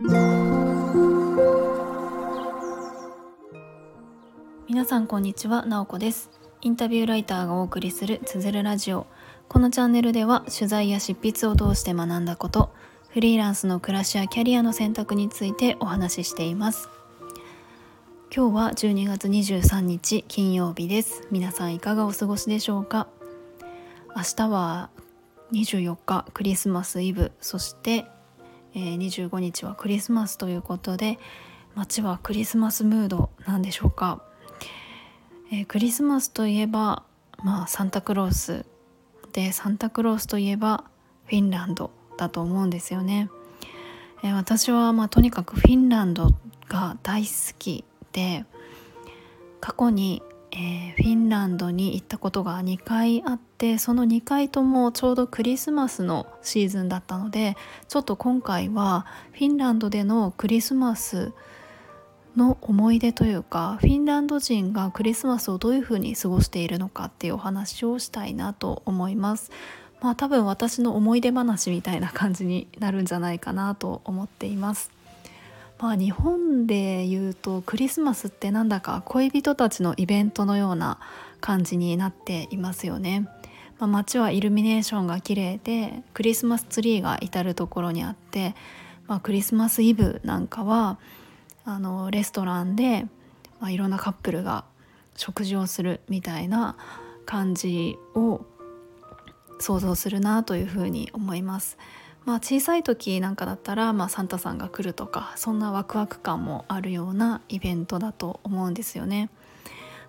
[0.00, 0.14] 皆
[4.84, 6.30] さんこんにちは、なおこです。
[6.60, 9.08] インタビューライターがお送りするつづるラジオ。
[9.48, 12.72] このチャンネルでは取材や執筆を通して学んだこと
[13.08, 16.88] フリーランスの暮らしやキャリアの選択についてお話ししています。
[18.32, 21.26] 今日は12月23日金曜日です。
[21.32, 23.08] 皆さんいかがお過ごしでしょうか？
[24.14, 24.90] 明日は
[25.50, 27.32] 24日クリスマスイブ。
[27.40, 28.06] そして、
[28.74, 31.18] えー、25日はクリスマスということで
[31.74, 34.22] 街はクリスマスムードなんでしょうか、
[35.52, 37.02] えー、クリスマスといえば
[37.42, 38.66] まあサンタクロース
[39.32, 40.84] でサンタクロースといえば
[41.26, 43.30] フィンランドだと思うんですよね、
[44.22, 46.30] えー、私はまあとにかくフィンランド
[46.68, 48.44] が大好きで
[49.60, 57.56] 過去に、えー、フィンランドに行ったことが2回あってその2回ともちょうどクリスマスのシーズンだったので
[57.88, 61.32] ちょっと今回はフィンランドでのクリスマス
[62.36, 69.50] の思い出というかフィンランド人がクリスマスをどういうふうに過ごしているのかっていうお話をしたいなと思います。
[70.00, 74.97] まあ多分私の思い出話みたいな感じになるんじゃないかなと思っています。
[75.78, 80.98] まあ日本で言うとクリスマスってなんだか恋人たちのイベントのような
[81.40, 83.28] 感じになっていますよね。
[83.78, 88.56] まあ、街はイルミネーションが綺麗でクリスマスツリーが至る所にあって、
[89.06, 90.98] まあ、クリスマスイブなんかは
[91.64, 93.06] あのレストランで、
[93.60, 94.64] まあ、いろんなカップルが
[95.14, 96.76] 食事をするみたいな
[97.24, 98.40] 感じを
[99.60, 101.78] 想像するなというふうに思います。
[102.28, 109.30] まあ、小さい時なんかだったら、まあ、サンタさんが来るとかそんなワクワク感もあるようなイベントだと思うんですよね。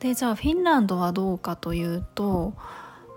[0.00, 2.54] でじゃあフィンランドはどうかというと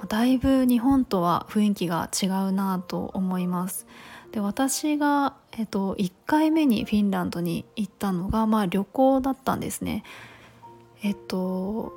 [0.09, 3.87] だいぶ日本とは雰囲気が違うなと思います。
[4.31, 10.03] で私が、えっと、1回目にフィンランドに行ったのが、まあ、旅行だったんですね。
[11.01, 11.93] えっと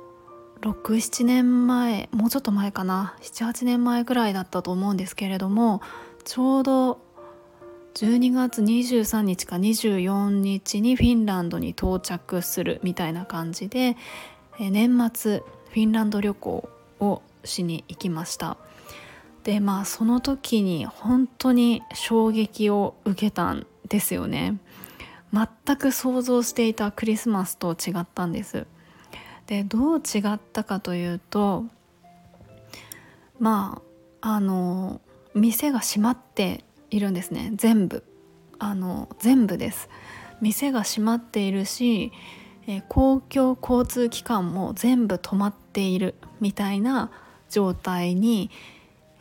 [0.61, 5.81] 67年前もうちょっと前かな78年前ぐらいだったと思うんですけれども
[6.27, 6.99] ちょうど
[7.93, 13.95] 12月23日か24日にフィンランドに到着するみたいな感じで
[14.59, 18.57] 年末フィンランド旅行をしに行きました。
[19.45, 24.57] でまあその時に本当に衝撃を受けたんですよね。
[25.31, 28.67] 全く想像していたクリスマスと違ったんです。
[29.45, 31.63] でどう違ったかというと
[33.39, 33.81] ま
[34.21, 34.99] ああの
[35.37, 37.51] 店が閉まっているんですね。
[37.55, 38.03] 全部。
[38.59, 39.89] あの全部です。
[40.41, 42.11] 店が閉まっているし、
[42.67, 47.11] え公共交通機関も全部止まっているみたいな
[47.49, 48.49] 状態に、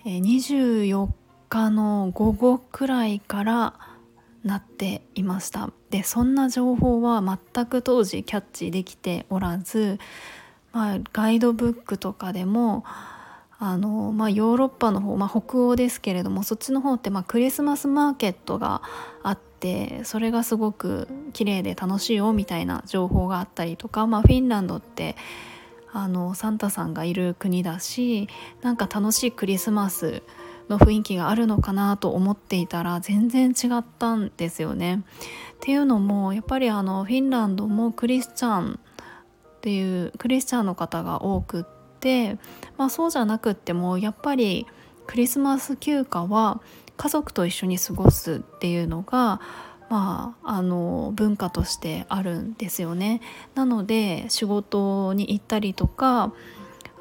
[0.04, 1.08] え24
[1.48, 3.74] 日の午後くらいから
[4.42, 5.70] なっていました。
[5.90, 9.98] でそんな情報は全く当時キャッチできておらず、
[10.72, 12.84] まあ、ガイドブックとかでも
[13.58, 18.82] あの、まあ、ヨーロッパの方、まあ、北欧ですけれどもそっちの方ってまあクリスマスマーケットが
[19.22, 25.16] あってそれがすごく綺麗で楽しいよみたいな情報があったりとか、まあ、フィンランドって
[25.92, 28.28] あのサンタさんがいる国だし
[28.60, 30.22] なんか楽しいクリスマス
[30.68, 35.04] の雰囲気があるのかなと思っていたら全然違ったんですよね。
[35.54, 41.75] っていうのもやっぱりあのフィンランドもクリスチャンっていうクリスチャンの方が多くて、
[42.76, 44.66] まあ、そうじゃなくってもやっぱり
[45.06, 46.60] クリスマス休暇は
[46.96, 49.40] 家族と一緒に過ごすっていうのが
[49.88, 53.20] まあ、あの文化としてあるんですよね。
[53.54, 56.32] なので仕事に行ったりとか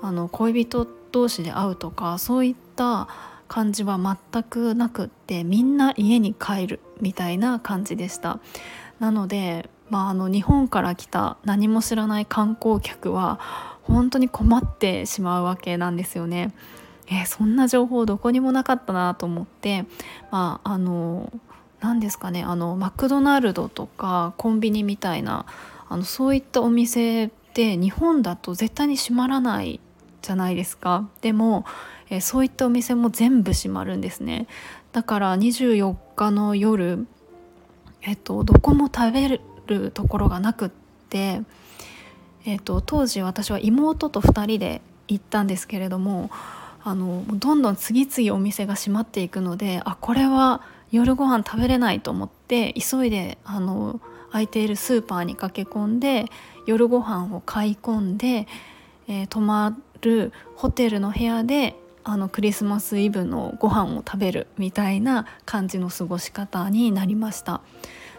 [0.02, 3.08] あの恋人同士で会うとかそういった
[3.48, 3.98] 感じは
[4.32, 8.40] 全くなくってみんな家に帰るみたいな感じでした
[9.00, 13.40] なので、まあ、あの日本から来た何も知らない観光客は
[13.88, 16.54] 本当に困ってしまうわけなんですよね。
[17.08, 19.86] えー、そんな情報どこにもなかったなと思って、
[20.32, 21.32] まあ、あの
[21.80, 25.46] 何ですかねあのマクドナルドとかコンビニみたいな
[25.88, 29.80] あのそういったお店って日本だと絶対に閉まらない
[30.24, 31.66] じゃないですかでも、
[32.10, 34.48] えー、そういったお店も全部閉まるんですね
[34.92, 37.06] だから24日の夜
[38.02, 40.70] えっとどこも食べるところがなくっ
[41.10, 41.42] て、
[42.46, 46.30] えっと、当時私は妹と2人で行ったんですけれども
[46.84, 50.62] あのどんどん次々お店が閉まっていくのであこれは
[50.92, 54.00] 夜ご飯食べれないと思って急いであの
[54.32, 56.26] 空いているスーパーに駆け込んで
[56.68, 58.48] 夜ご飯を買い込んで、
[59.08, 67.62] えー、泊まるホテルの部屋であのクリスマスイブのご飯を食べるみたいな感じの過ごし方になりました。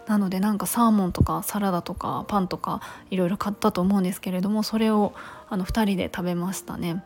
[0.06, 2.80] なのでなんかサーモンとかサラダとかパンとか
[3.10, 5.14] いろいろ買ったと思うんですけれどもそれを
[5.48, 7.04] あの2人で食べましたね。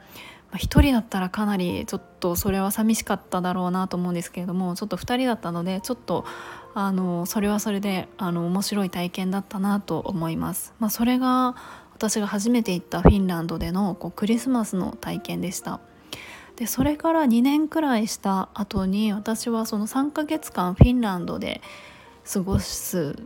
[0.50, 6.24] まあ、1人だったらかなりちょっとそれは寂しかっただろうなと思うんですけれどもちょっと2人だったのでちょっと
[6.74, 10.74] あのそれはそれであの面白い体験だったなと思います。
[10.78, 11.54] まあ、それが
[11.94, 15.80] 私が初めて行ったフィンランドでのこうクリスマスの体験でした。
[16.56, 21.62] でそれから2年くらいした後に私はその3ヶ月間フィンランドで
[22.32, 23.16] 過ごす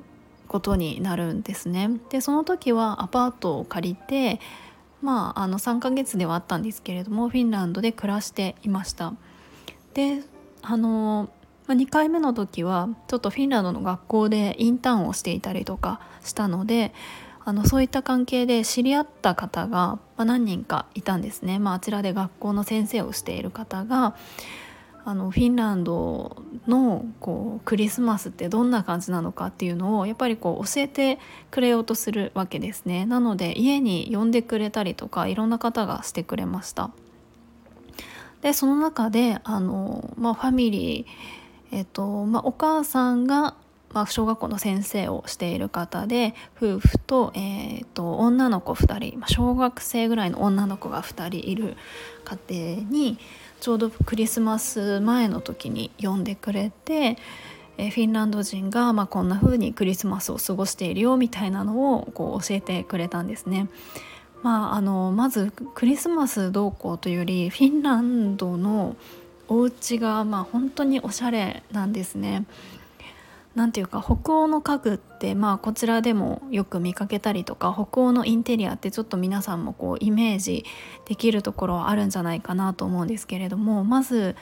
[0.49, 1.91] ことになるんですね。
[2.11, 4.41] でその時はアパートを借りて
[5.03, 9.13] まああの3ヶ月ではあったんですけれどもフィンランドで暮らしていました。
[9.95, 10.23] で
[10.63, 11.29] あの
[11.69, 16.93] 2回目の時はちょっとフィンランドの学校でインターンをしていたりとかしたので
[17.47, 24.17] あのそういった関係で知り合った方が、ま何人かいたんですね、まあ、あちらで学校の先生をしている方が
[25.07, 31.19] あのフィンランドのこうクリスマスってどんな感じなのかっていうのをやっぱりこう教えて
[31.51, 33.05] くれようとするわけですね。
[33.05, 36.91] なので家に呼んでくれたりとかいろんな方がしてくれました。
[38.41, 41.35] でその中であの、まあ、ファミリー
[41.77, 43.57] えっとまあ、お母さんが
[43.95, 51.77] まあ、小学校の先生をしている方で夫婦と,、えーと、女の子2人、まあ、小学生ぐらいの女の子が2人いる
[52.49, 53.19] 家庭に
[53.61, 57.17] ちょうどクリスマス前の時に呼んでくれて、
[57.77, 63.69] え、フィンランド人が、まあ、こんな風にクリスマスを過ごしているよみたいなのをこう教えてくれたんですね。
[64.43, 68.95] まあ、あのまずクリスマスどうこうというよりフィンランドの
[69.49, 72.45] お家がまあ本当におしゃれなんですね。
[73.55, 80.65] 何ていうか北欧の家具ってまあこちらでもよく見かけたりとか北欧のインテリアってちょっと皆さんもこうイメージ
[81.07, 84.35] できるところはあるんじゃないかなと思うんですけれどもまず、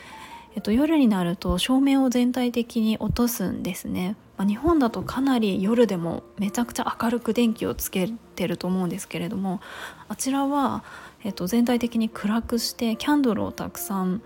[0.54, 4.16] えっと、夜になると照明を全体的に落とすんですね。
[4.38, 9.60] まあ、日本だとかなり夜でもめちゃくちゃ明るく電気をつけてると思うんですけれども
[10.08, 10.82] あちらは、
[11.22, 14.22] えっと、全体的に暗くしてキャンドルをたくさん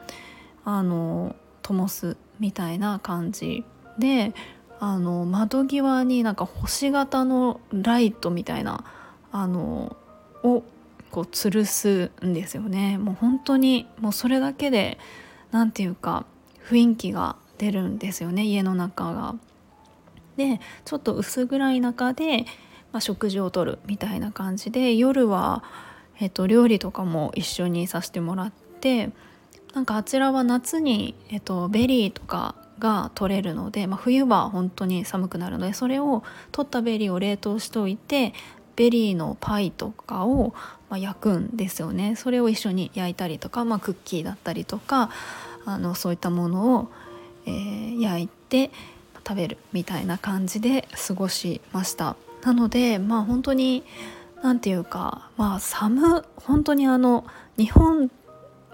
[0.65, 3.65] あの灯すみたいな感じ
[3.99, 4.33] で
[4.79, 8.85] あの窓際になんか星型のライトみたいな
[9.33, 9.97] あの
[10.43, 10.63] を
[11.11, 14.99] こう吊るすんですよねもう本当にもうそれだけで
[15.51, 16.27] 何て言うか
[16.69, 19.35] 雰囲気が出るんですよね家の中が。
[20.37, 22.45] でちょっと薄暗い中で、
[22.93, 25.65] まあ、食事をとるみたいな感じで夜は、
[26.21, 29.11] えっと、料理とかも一緒にさせてもらって
[29.73, 38.35] なんかあちらは夏に、えっと、ベリーとかが取れるので、まあ、冬は本当に寒くなるのでそれを取ったベリーを冷凍しておいて
[38.77, 40.55] ベリーのパイとかを、
[40.91, 42.15] ま焼くんですよね。
[42.15, 45.11] それを一緒に焼いたりとか、まあ、クッキーだったりとか
[45.65, 46.89] あのそういったものを、
[47.47, 48.71] えー、焼いて
[49.27, 52.17] 食べるみたいな感じで過ごしました。
[52.43, 53.83] なのでまあ本当に
[54.43, 57.25] 何て言うかまあ寒本当にあの
[57.57, 58.11] 日本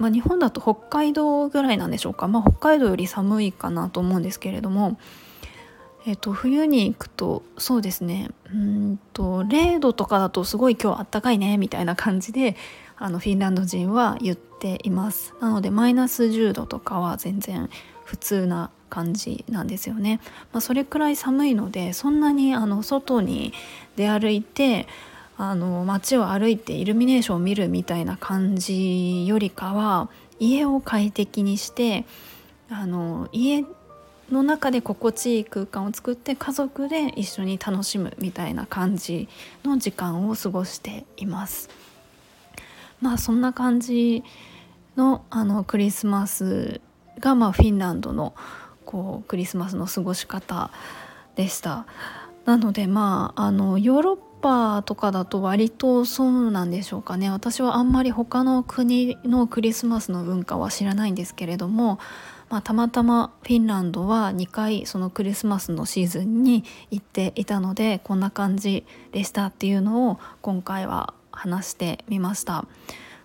[0.03, 4.99] まあ、日本だと北海道ぐらいなんでしょうか、まあ、北海道より寒いかなと思うんですけれども、
[6.07, 8.31] えー、と冬に行くとそうですね。
[8.53, 12.57] うんと0度とかだとすごい今日あったかいねみたいな感じで
[12.97, 15.35] あのフィンランド人は言っています。
[15.41, 17.71] なのでマイナス10度とかは全然
[18.05, 20.21] 普通な感じなんですよね、
[20.53, 23.55] まあ、それくらい寒いのでそんなにあの外に
[23.97, 24.87] 出歩いて
[25.37, 30.09] あの街を歩いてイルミネーションを見るみたいな感じよりかは
[30.39, 32.05] 家を快適にして
[32.71, 33.65] あの家
[34.31, 39.29] の中で心地いい空間を作って家族で一緒に楽しむみたいな感じ
[39.65, 41.69] の時間を過ごしています。
[43.01, 44.23] まあそんな感じ
[44.97, 46.81] のあのクリスマス
[47.19, 48.35] が、まあ、フィンランドの
[48.85, 50.71] こうクリスマスの過ごし方
[51.37, 51.87] でした。
[52.45, 61.99] なのでまああのヨーロッパとかだと割とそうなんでしょうかね私はあんまり他の国のクリスマスの文化は知らないんですけれども、
[62.51, 72.67] まあ、たまたまフィンランドは2回そのクリスマスのシーズンに行っていたのでこんな感じでしたっていうのを今回は話してみました。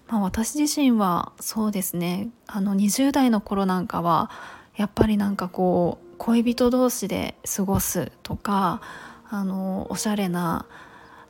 [0.08, 4.32] まあ、私自身はそうですねあの20代の頃なんかは
[4.78, 8.82] やっぱりなんかこう恋人同士で過ごすとか
[9.30, 10.66] あのおしゃれな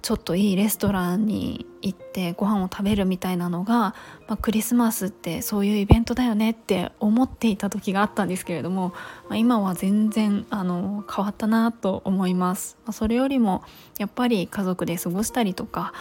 [0.08, 3.94] ちょっといいレストランに行ってご飯を食べるみたいなのが、
[4.30, 8.94] まあ、クリスマスってそういうイベントだよねって思っていた時があったんですけれども、
[9.28, 13.66] まあ、今は全然あの変わったなと思います、まあ、それよりも
[13.98, 15.92] やっぱり家族で過ごしたりとか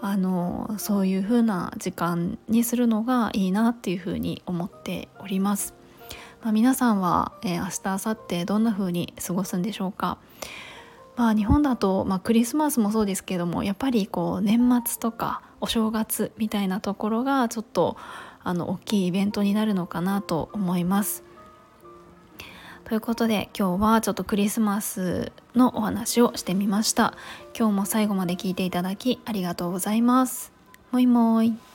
[0.00, 5.74] あのそういう風な時間にするのがいいなっていう風に思っております、
[6.42, 10.18] まあ、皆さんは、えー、明日明後日どんな風に過ごすんでしょうか？
[11.16, 17.96] まあ日本だと、まあ、クリスマスもそうですけどもやっぱりこう年末とかお正月みたいなところがちょっと
[18.42, 21.24] あの大きいイベントになるのかなと思います。
[22.84, 27.14] ということで今日はちょっとクリスマスのお話をしてみました。
[27.56, 30.52] 今日も最後まで聞いていただきありがとうございます。
[30.90, 31.69] もいもい。